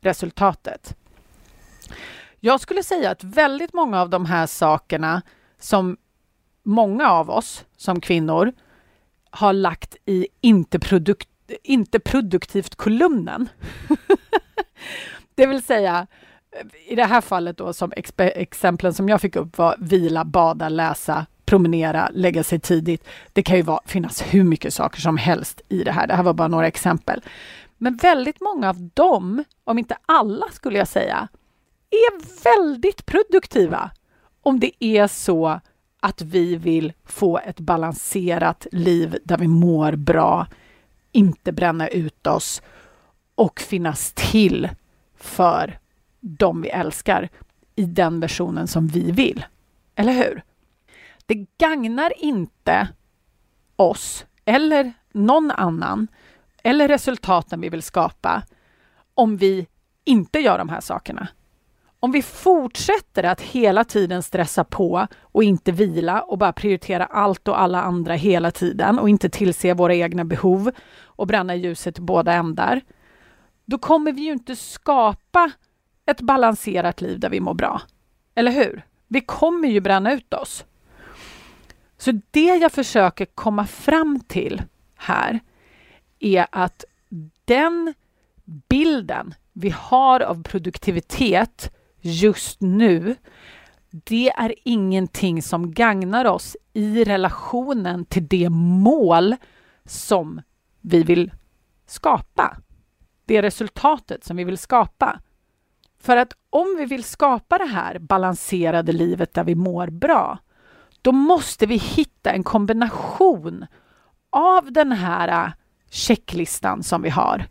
resultatet. 0.00 0.96
Jag 2.40 2.60
skulle 2.60 2.82
säga 2.82 3.10
att 3.10 3.24
väldigt 3.24 3.72
många 3.72 4.00
av 4.00 4.10
de 4.10 4.26
här 4.26 4.46
sakerna 4.46 5.22
som 5.58 5.96
många 6.62 7.10
av 7.10 7.30
oss 7.30 7.64
som 7.76 8.00
kvinnor 8.00 8.52
har 9.30 9.52
lagt 9.52 9.96
i 10.06 10.26
inte, 10.40 10.78
produkt, 10.78 11.28
inte 11.62 12.00
produktivt-kolumnen. 12.00 13.48
det 15.34 15.46
vill 15.46 15.62
säga, 15.62 16.06
i 16.86 16.94
det 16.94 17.04
här 17.04 17.20
fallet 17.20 17.56
då 17.56 17.72
som 17.72 17.92
exemplen 18.16 18.94
som 18.94 19.08
jag 19.08 19.20
fick 19.20 19.36
upp 19.36 19.58
var 19.58 19.76
vila, 19.78 20.24
bada, 20.24 20.68
läsa, 20.68 21.26
promenera, 21.44 22.10
lägga 22.12 22.44
sig 22.44 22.60
tidigt. 22.60 23.08
Det 23.32 23.42
kan 23.42 23.56
ju 23.56 23.62
vara, 23.62 23.80
finnas 23.86 24.22
hur 24.22 24.44
mycket 24.44 24.74
saker 24.74 25.00
som 25.00 25.16
helst 25.16 25.60
i 25.68 25.84
det 25.84 25.92
här. 25.92 26.06
Det 26.06 26.14
här 26.14 26.22
var 26.22 26.34
bara 26.34 26.48
några 26.48 26.66
exempel. 26.66 27.22
Men 27.82 27.96
väldigt 27.96 28.40
många 28.40 28.68
av 28.68 28.90
dem, 28.94 29.44
om 29.64 29.78
inte 29.78 29.96
alla 30.06 30.46
skulle 30.52 30.78
jag 30.78 30.88
säga, 30.88 31.28
är 31.90 32.42
väldigt 32.44 33.06
produktiva 33.06 33.90
om 34.42 34.60
det 34.60 34.84
är 34.84 35.06
så 35.06 35.60
att 36.00 36.22
vi 36.22 36.56
vill 36.56 36.92
få 37.04 37.38
ett 37.38 37.60
balanserat 37.60 38.66
liv 38.72 39.18
där 39.24 39.38
vi 39.38 39.48
mår 39.48 39.92
bra, 39.92 40.46
inte 41.12 41.52
bränna 41.52 41.88
ut 41.88 42.26
oss 42.26 42.62
och 43.34 43.60
finnas 43.60 44.12
till 44.12 44.68
för 45.16 45.78
dem 46.20 46.62
vi 46.62 46.68
älskar 46.68 47.28
i 47.74 47.84
den 47.84 48.20
versionen 48.20 48.66
som 48.66 48.86
vi 48.86 49.10
vill. 49.10 49.44
Eller 49.94 50.12
hur? 50.12 50.42
Det 51.26 51.46
gagnar 51.58 52.12
inte 52.24 52.88
oss 53.76 54.26
eller 54.44 54.92
någon 55.12 55.50
annan 55.50 56.08
eller 56.64 56.88
resultaten 56.88 57.60
vi 57.60 57.68
vill 57.68 57.82
skapa 57.82 58.42
om 59.14 59.36
vi 59.36 59.66
inte 60.04 60.38
gör 60.38 60.58
de 60.58 60.68
här 60.68 60.80
sakerna. 60.80 61.28
Om 62.00 62.12
vi 62.12 62.22
fortsätter 62.22 63.24
att 63.24 63.40
hela 63.40 63.84
tiden 63.84 64.22
stressa 64.22 64.64
på 64.64 65.06
och 65.20 65.42
inte 65.44 65.72
vila 65.72 66.22
och 66.22 66.38
bara 66.38 66.52
prioritera 66.52 67.04
allt 67.04 67.48
och 67.48 67.60
alla 67.60 67.82
andra 67.82 68.14
hela 68.14 68.50
tiden 68.50 68.98
och 68.98 69.08
inte 69.08 69.28
tillse 69.28 69.74
våra 69.74 69.94
egna 69.94 70.24
behov 70.24 70.70
och 71.02 71.26
bränna 71.26 71.54
ljuset 71.54 71.98
i 71.98 72.02
båda 72.02 72.32
ändar, 72.32 72.80
då 73.64 73.78
kommer 73.78 74.12
vi 74.12 74.22
ju 74.22 74.32
inte 74.32 74.56
skapa 74.56 75.50
ett 76.06 76.20
balanserat 76.20 77.00
liv 77.00 77.20
där 77.20 77.30
vi 77.30 77.40
mår 77.40 77.54
bra. 77.54 77.82
Eller 78.34 78.52
hur? 78.52 78.82
Vi 79.08 79.20
kommer 79.20 79.68
ju 79.68 79.80
bränna 79.80 80.12
ut 80.12 80.34
oss. 80.34 80.64
Så 81.98 82.20
det 82.30 82.56
jag 82.56 82.72
försöker 82.72 83.26
komma 83.26 83.66
fram 83.66 84.20
till 84.20 84.62
här, 84.96 85.40
är 86.20 86.46
att 86.52 86.84
den 87.44 87.94
bilden 88.68 89.34
vi 89.52 89.70
har 89.70 90.20
av 90.20 90.42
produktivitet 90.42 91.72
just 92.00 92.60
nu, 92.60 93.16
det 93.90 94.30
är 94.30 94.54
ingenting 94.64 95.42
som 95.42 95.72
gagnar 95.72 96.24
oss 96.24 96.56
i 96.72 97.04
relationen 97.04 98.04
till 98.04 98.28
det 98.28 98.50
mål 98.50 99.36
som 99.84 100.42
vi 100.80 101.02
vill 101.02 101.30
skapa. 101.86 102.56
Det 103.24 103.42
resultatet 103.42 104.24
som 104.24 104.36
vi 104.36 104.44
vill 104.44 104.58
skapa. 104.58 105.20
För 106.00 106.16
att 106.16 106.32
om 106.50 106.76
vi 106.78 106.84
vill 106.84 107.04
skapa 107.04 107.58
det 107.58 107.66
här 107.66 107.98
balanserade 107.98 108.92
livet 108.92 109.34
där 109.34 109.44
vi 109.44 109.54
mår 109.54 109.86
bra, 109.86 110.38
då 111.02 111.12
måste 111.12 111.66
vi 111.66 111.76
hitta 111.76 112.32
en 112.32 112.42
kombination 112.42 113.66
av 114.30 114.72
den 114.72 114.92
här 114.92 115.52
checklistan 115.90 116.82
som 116.82 117.02
vi 117.02 117.10
har 117.10 117.44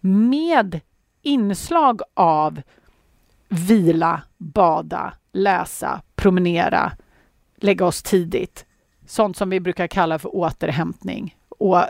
med 0.00 0.80
inslag 1.22 2.00
av 2.14 2.62
vila, 3.48 4.22
bada, 4.38 5.14
läsa, 5.32 6.02
promenera, 6.14 6.92
lägga 7.56 7.86
oss 7.86 8.02
tidigt 8.02 8.66
sånt 9.06 9.36
som 9.36 9.50
vi 9.50 9.60
brukar 9.60 9.86
kalla 9.86 10.18
för 10.18 10.36
återhämtning 10.36 11.36
och 11.48 11.84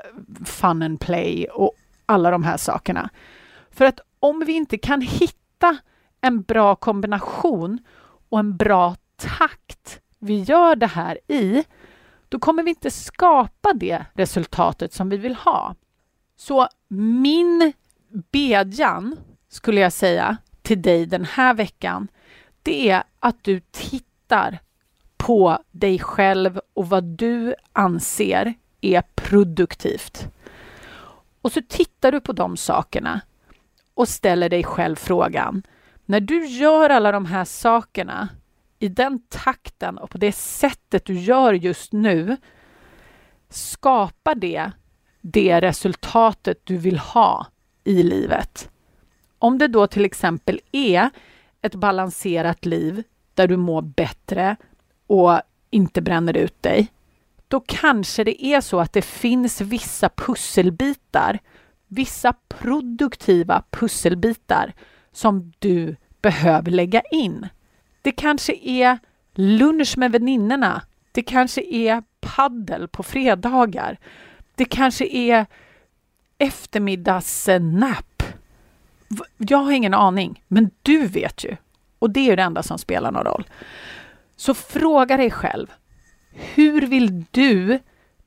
fun 0.44 0.82
and 0.82 1.00
play 1.00 1.46
och 1.46 1.72
alla 2.06 2.30
de 2.30 2.44
här 2.44 2.56
sakerna. 2.56 3.10
För 3.70 3.84
att 3.84 4.00
om 4.20 4.42
vi 4.46 4.52
inte 4.52 4.78
kan 4.78 5.00
hitta 5.00 5.76
en 6.20 6.42
bra 6.42 6.74
kombination 6.74 7.78
och 8.28 8.38
en 8.38 8.56
bra 8.56 8.96
takt 9.16 10.00
vi 10.18 10.40
gör 10.42 10.76
det 10.76 10.86
här 10.86 11.18
i, 11.28 11.64
då 12.32 12.38
kommer 12.38 12.62
vi 12.62 12.70
inte 12.70 12.90
skapa 12.90 13.72
det 13.72 14.04
resultatet 14.14 14.92
som 14.92 15.08
vi 15.08 15.16
vill 15.16 15.34
ha. 15.34 15.74
Så 16.36 16.68
min 16.88 17.72
bedjan, 18.32 19.16
skulle 19.48 19.80
jag 19.80 19.92
säga, 19.92 20.36
till 20.62 20.82
dig 20.82 21.06
den 21.06 21.24
här 21.24 21.54
veckan, 21.54 22.08
det 22.62 22.90
är 22.90 23.02
att 23.20 23.44
du 23.44 23.60
tittar 23.60 24.58
på 25.16 25.58
dig 25.70 25.98
själv 25.98 26.60
och 26.74 26.88
vad 26.88 27.04
du 27.04 27.54
anser 27.72 28.54
är 28.80 29.02
produktivt. 29.14 30.26
Och 31.42 31.52
så 31.52 31.60
tittar 31.68 32.12
du 32.12 32.20
på 32.20 32.32
de 32.32 32.56
sakerna 32.56 33.20
och 33.94 34.08
ställer 34.08 34.48
dig 34.48 34.64
själv 34.64 34.96
frågan. 34.96 35.62
När 36.04 36.20
du 36.20 36.46
gör 36.46 36.90
alla 36.90 37.12
de 37.12 37.26
här 37.26 37.44
sakerna 37.44 38.28
i 38.82 38.88
den 38.88 39.22
takten 39.28 39.98
och 39.98 40.10
på 40.10 40.18
det 40.18 40.32
sättet 40.32 41.04
du 41.04 41.14
gör 41.14 41.52
just 41.52 41.92
nu, 41.92 42.36
skapar 43.48 44.34
det 44.34 44.72
det 45.20 45.60
resultatet 45.60 46.60
du 46.64 46.76
vill 46.76 46.98
ha 46.98 47.46
i 47.84 48.02
livet? 48.02 48.70
Om 49.38 49.58
det 49.58 49.68
då 49.68 49.86
till 49.86 50.04
exempel 50.04 50.60
är 50.72 51.10
ett 51.60 51.74
balanserat 51.74 52.66
liv 52.66 53.02
där 53.34 53.48
du 53.48 53.56
mår 53.56 53.82
bättre 53.82 54.56
och 55.06 55.40
inte 55.70 56.02
bränner 56.02 56.36
ut 56.36 56.62
dig, 56.62 56.92
då 57.48 57.60
kanske 57.60 58.24
det 58.24 58.44
är 58.44 58.60
så 58.60 58.80
att 58.80 58.92
det 58.92 59.02
finns 59.02 59.60
vissa 59.60 60.08
pusselbitar, 60.08 61.38
vissa 61.86 62.32
produktiva 62.48 63.62
pusselbitar 63.70 64.72
som 65.12 65.52
du 65.58 65.96
behöver 66.22 66.70
lägga 66.70 67.00
in. 67.10 67.48
Det 68.02 68.12
kanske 68.12 68.54
är 68.62 68.98
lunch 69.34 69.98
med 69.98 70.12
väninnorna. 70.12 70.82
Det 71.12 71.22
kanske 71.22 71.62
är 71.62 72.02
paddel 72.20 72.88
på 72.88 73.02
fredagar. 73.02 73.98
Det 74.54 74.64
kanske 74.64 75.06
är 75.06 75.46
eftermiddagsnap. 76.38 78.22
Jag 79.36 79.58
har 79.58 79.72
ingen 79.72 79.94
aning, 79.94 80.44
men 80.48 80.70
du 80.82 81.06
vet 81.06 81.44
ju. 81.44 81.56
Och 81.98 82.10
det 82.10 82.30
är 82.30 82.36
det 82.36 82.42
enda 82.42 82.62
som 82.62 82.78
spelar 82.78 83.12
någon 83.12 83.24
roll. 83.24 83.44
Så 84.36 84.54
fråga 84.54 85.16
dig 85.16 85.30
själv, 85.30 85.66
hur 86.32 86.86
vill 86.86 87.24
du 87.30 87.78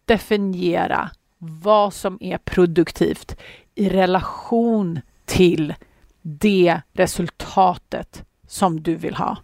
definiera 0.06 1.12
vad 1.38 1.94
som 1.94 2.18
är 2.22 2.38
produktivt 2.38 3.38
i 3.76 3.90
relation 3.90 5.02
till 5.26 5.74
det 6.22 6.82
resultatet 6.94 8.26
som 8.48 8.84
du 8.84 8.96
vill 8.96 9.16
ha? 9.16 9.38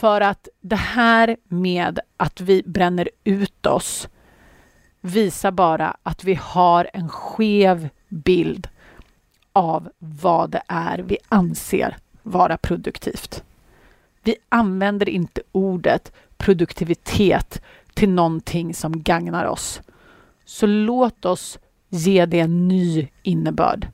För 0.00 0.20
att 0.20 0.48
det 0.60 0.76
här 0.76 1.36
med 1.44 2.00
att 2.16 2.40
vi 2.40 2.62
bränner 2.66 3.10
ut 3.24 3.66
oss 3.66 4.08
visar 5.00 5.50
bara 5.50 5.96
att 6.02 6.24
vi 6.24 6.34
har 6.34 6.90
en 6.92 7.08
skev 7.08 7.88
bild 8.08 8.68
av 9.52 9.90
vad 9.98 10.50
det 10.50 10.62
är 10.66 10.98
vi 10.98 11.18
anser 11.28 11.96
vara 12.22 12.56
produktivt. 12.56 13.44
Vi 14.22 14.34
använder 14.48 15.08
inte 15.08 15.42
ordet 15.52 16.12
produktivitet 16.36 17.62
till 17.94 18.10
någonting 18.10 18.74
som 18.74 19.02
gagnar 19.02 19.44
oss. 19.44 19.80
Så 20.44 20.66
låt 20.66 21.24
oss 21.24 21.58
ge 21.88 22.26
det 22.26 22.40
en 22.40 22.68
ny 22.68 23.08
innebörd. 23.22 23.88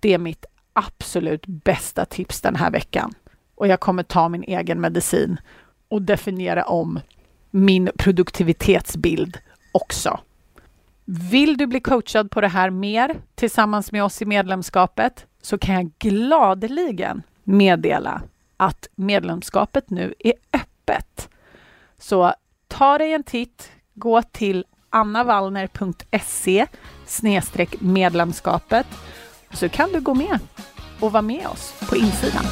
Det 0.00 0.14
är 0.14 0.18
mitt 0.18 0.44
absolut 0.72 1.46
bästa 1.46 2.04
tips 2.04 2.40
den 2.40 2.56
här 2.56 2.70
veckan. 2.70 3.14
Och 3.60 3.68
jag 3.68 3.80
kommer 3.80 4.02
ta 4.02 4.28
min 4.28 4.42
egen 4.42 4.80
medicin 4.80 5.40
och 5.88 6.02
definiera 6.02 6.64
om 6.64 7.00
min 7.50 7.90
produktivitetsbild 7.98 9.38
också. 9.72 10.20
Vill 11.04 11.56
du 11.56 11.66
bli 11.66 11.80
coachad 11.80 12.30
på 12.30 12.40
det 12.40 12.48
här 12.48 12.70
mer 12.70 13.16
tillsammans 13.34 13.92
med 13.92 14.04
oss 14.04 14.22
i 14.22 14.24
medlemskapet 14.24 15.26
så 15.42 15.58
kan 15.58 15.74
jag 15.74 15.90
gladeligen 15.98 17.22
meddela 17.44 18.22
att 18.56 18.88
medlemskapet 18.94 19.90
nu 19.90 20.14
är 20.18 20.34
öppet. 20.52 21.28
Så 21.98 22.34
ta 22.68 22.98
dig 22.98 23.12
en 23.12 23.22
titt, 23.22 23.70
gå 23.94 24.22
till 24.22 24.64
annavallner.se 24.90 26.66
medlemskapet 27.80 28.86
så 29.52 29.68
kan 29.68 29.92
du 29.92 30.00
gå 30.00 30.14
med 30.14 30.38
och 31.00 31.12
vara 31.12 31.22
med 31.22 31.46
oss 31.46 31.74
på 31.88 31.96
insidan. 31.96 32.44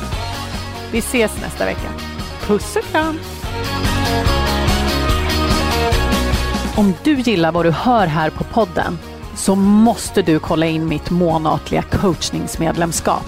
Vi 0.93 0.99
ses 0.99 1.41
nästa 1.41 1.65
vecka. 1.65 1.89
Puss 2.47 2.77
och 2.77 2.83
kram! 2.83 3.19
Om 6.77 6.95
du 7.05 7.15
gillar 7.21 7.53
vad 7.53 7.65
du 7.65 7.71
hör 7.71 8.07
här 8.07 8.31
på 8.31 8.45
podden 8.45 8.99
så 9.37 9.55
måste 9.55 10.23
du 10.23 10.39
kolla 10.39 10.67
in 10.67 10.89
mitt 10.89 11.11
månatliga 11.11 11.83
coachningsmedlemskap. 11.83 13.25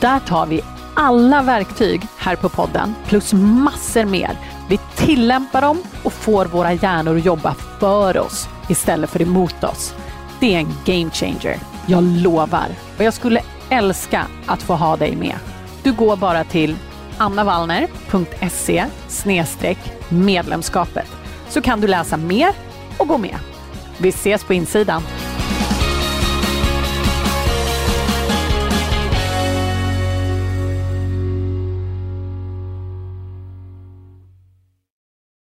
Där 0.00 0.20
tar 0.20 0.46
vi 0.46 0.60
alla 0.94 1.42
verktyg 1.42 2.02
här 2.18 2.36
på 2.36 2.48
podden 2.48 2.94
plus 3.06 3.32
massor 3.32 4.04
mer. 4.04 4.38
Vi 4.68 4.78
tillämpar 4.96 5.60
dem 5.60 5.82
och 6.02 6.12
får 6.12 6.46
våra 6.46 6.72
hjärnor 6.72 7.16
att 7.16 7.24
jobba 7.24 7.54
för 7.80 8.18
oss 8.18 8.48
istället 8.68 9.10
för 9.10 9.22
emot 9.22 9.64
oss. 9.64 9.94
Det 10.40 10.54
är 10.54 10.58
en 10.58 10.74
game 10.84 11.10
changer. 11.10 11.58
Jag 11.86 12.04
lovar. 12.04 12.66
Och 12.96 13.04
jag 13.04 13.14
skulle 13.14 13.40
älska 13.68 14.26
att 14.46 14.62
få 14.62 14.74
ha 14.74 14.96
dig 14.96 15.16
med. 15.16 15.53
Du 15.84 15.92
går 15.92 16.16
bara 16.16 16.44
till 16.44 16.76
annavallner.se 17.18 18.86
medlemskapet 20.08 21.06
så 21.48 21.60
kan 21.60 21.80
du 21.80 21.86
läsa 21.86 22.16
mer 22.16 22.48
och 22.98 23.08
gå 23.08 23.18
med. 23.18 23.36
Vi 23.98 24.08
ses 24.08 24.44
på 24.44 24.54
insidan. 24.54 25.02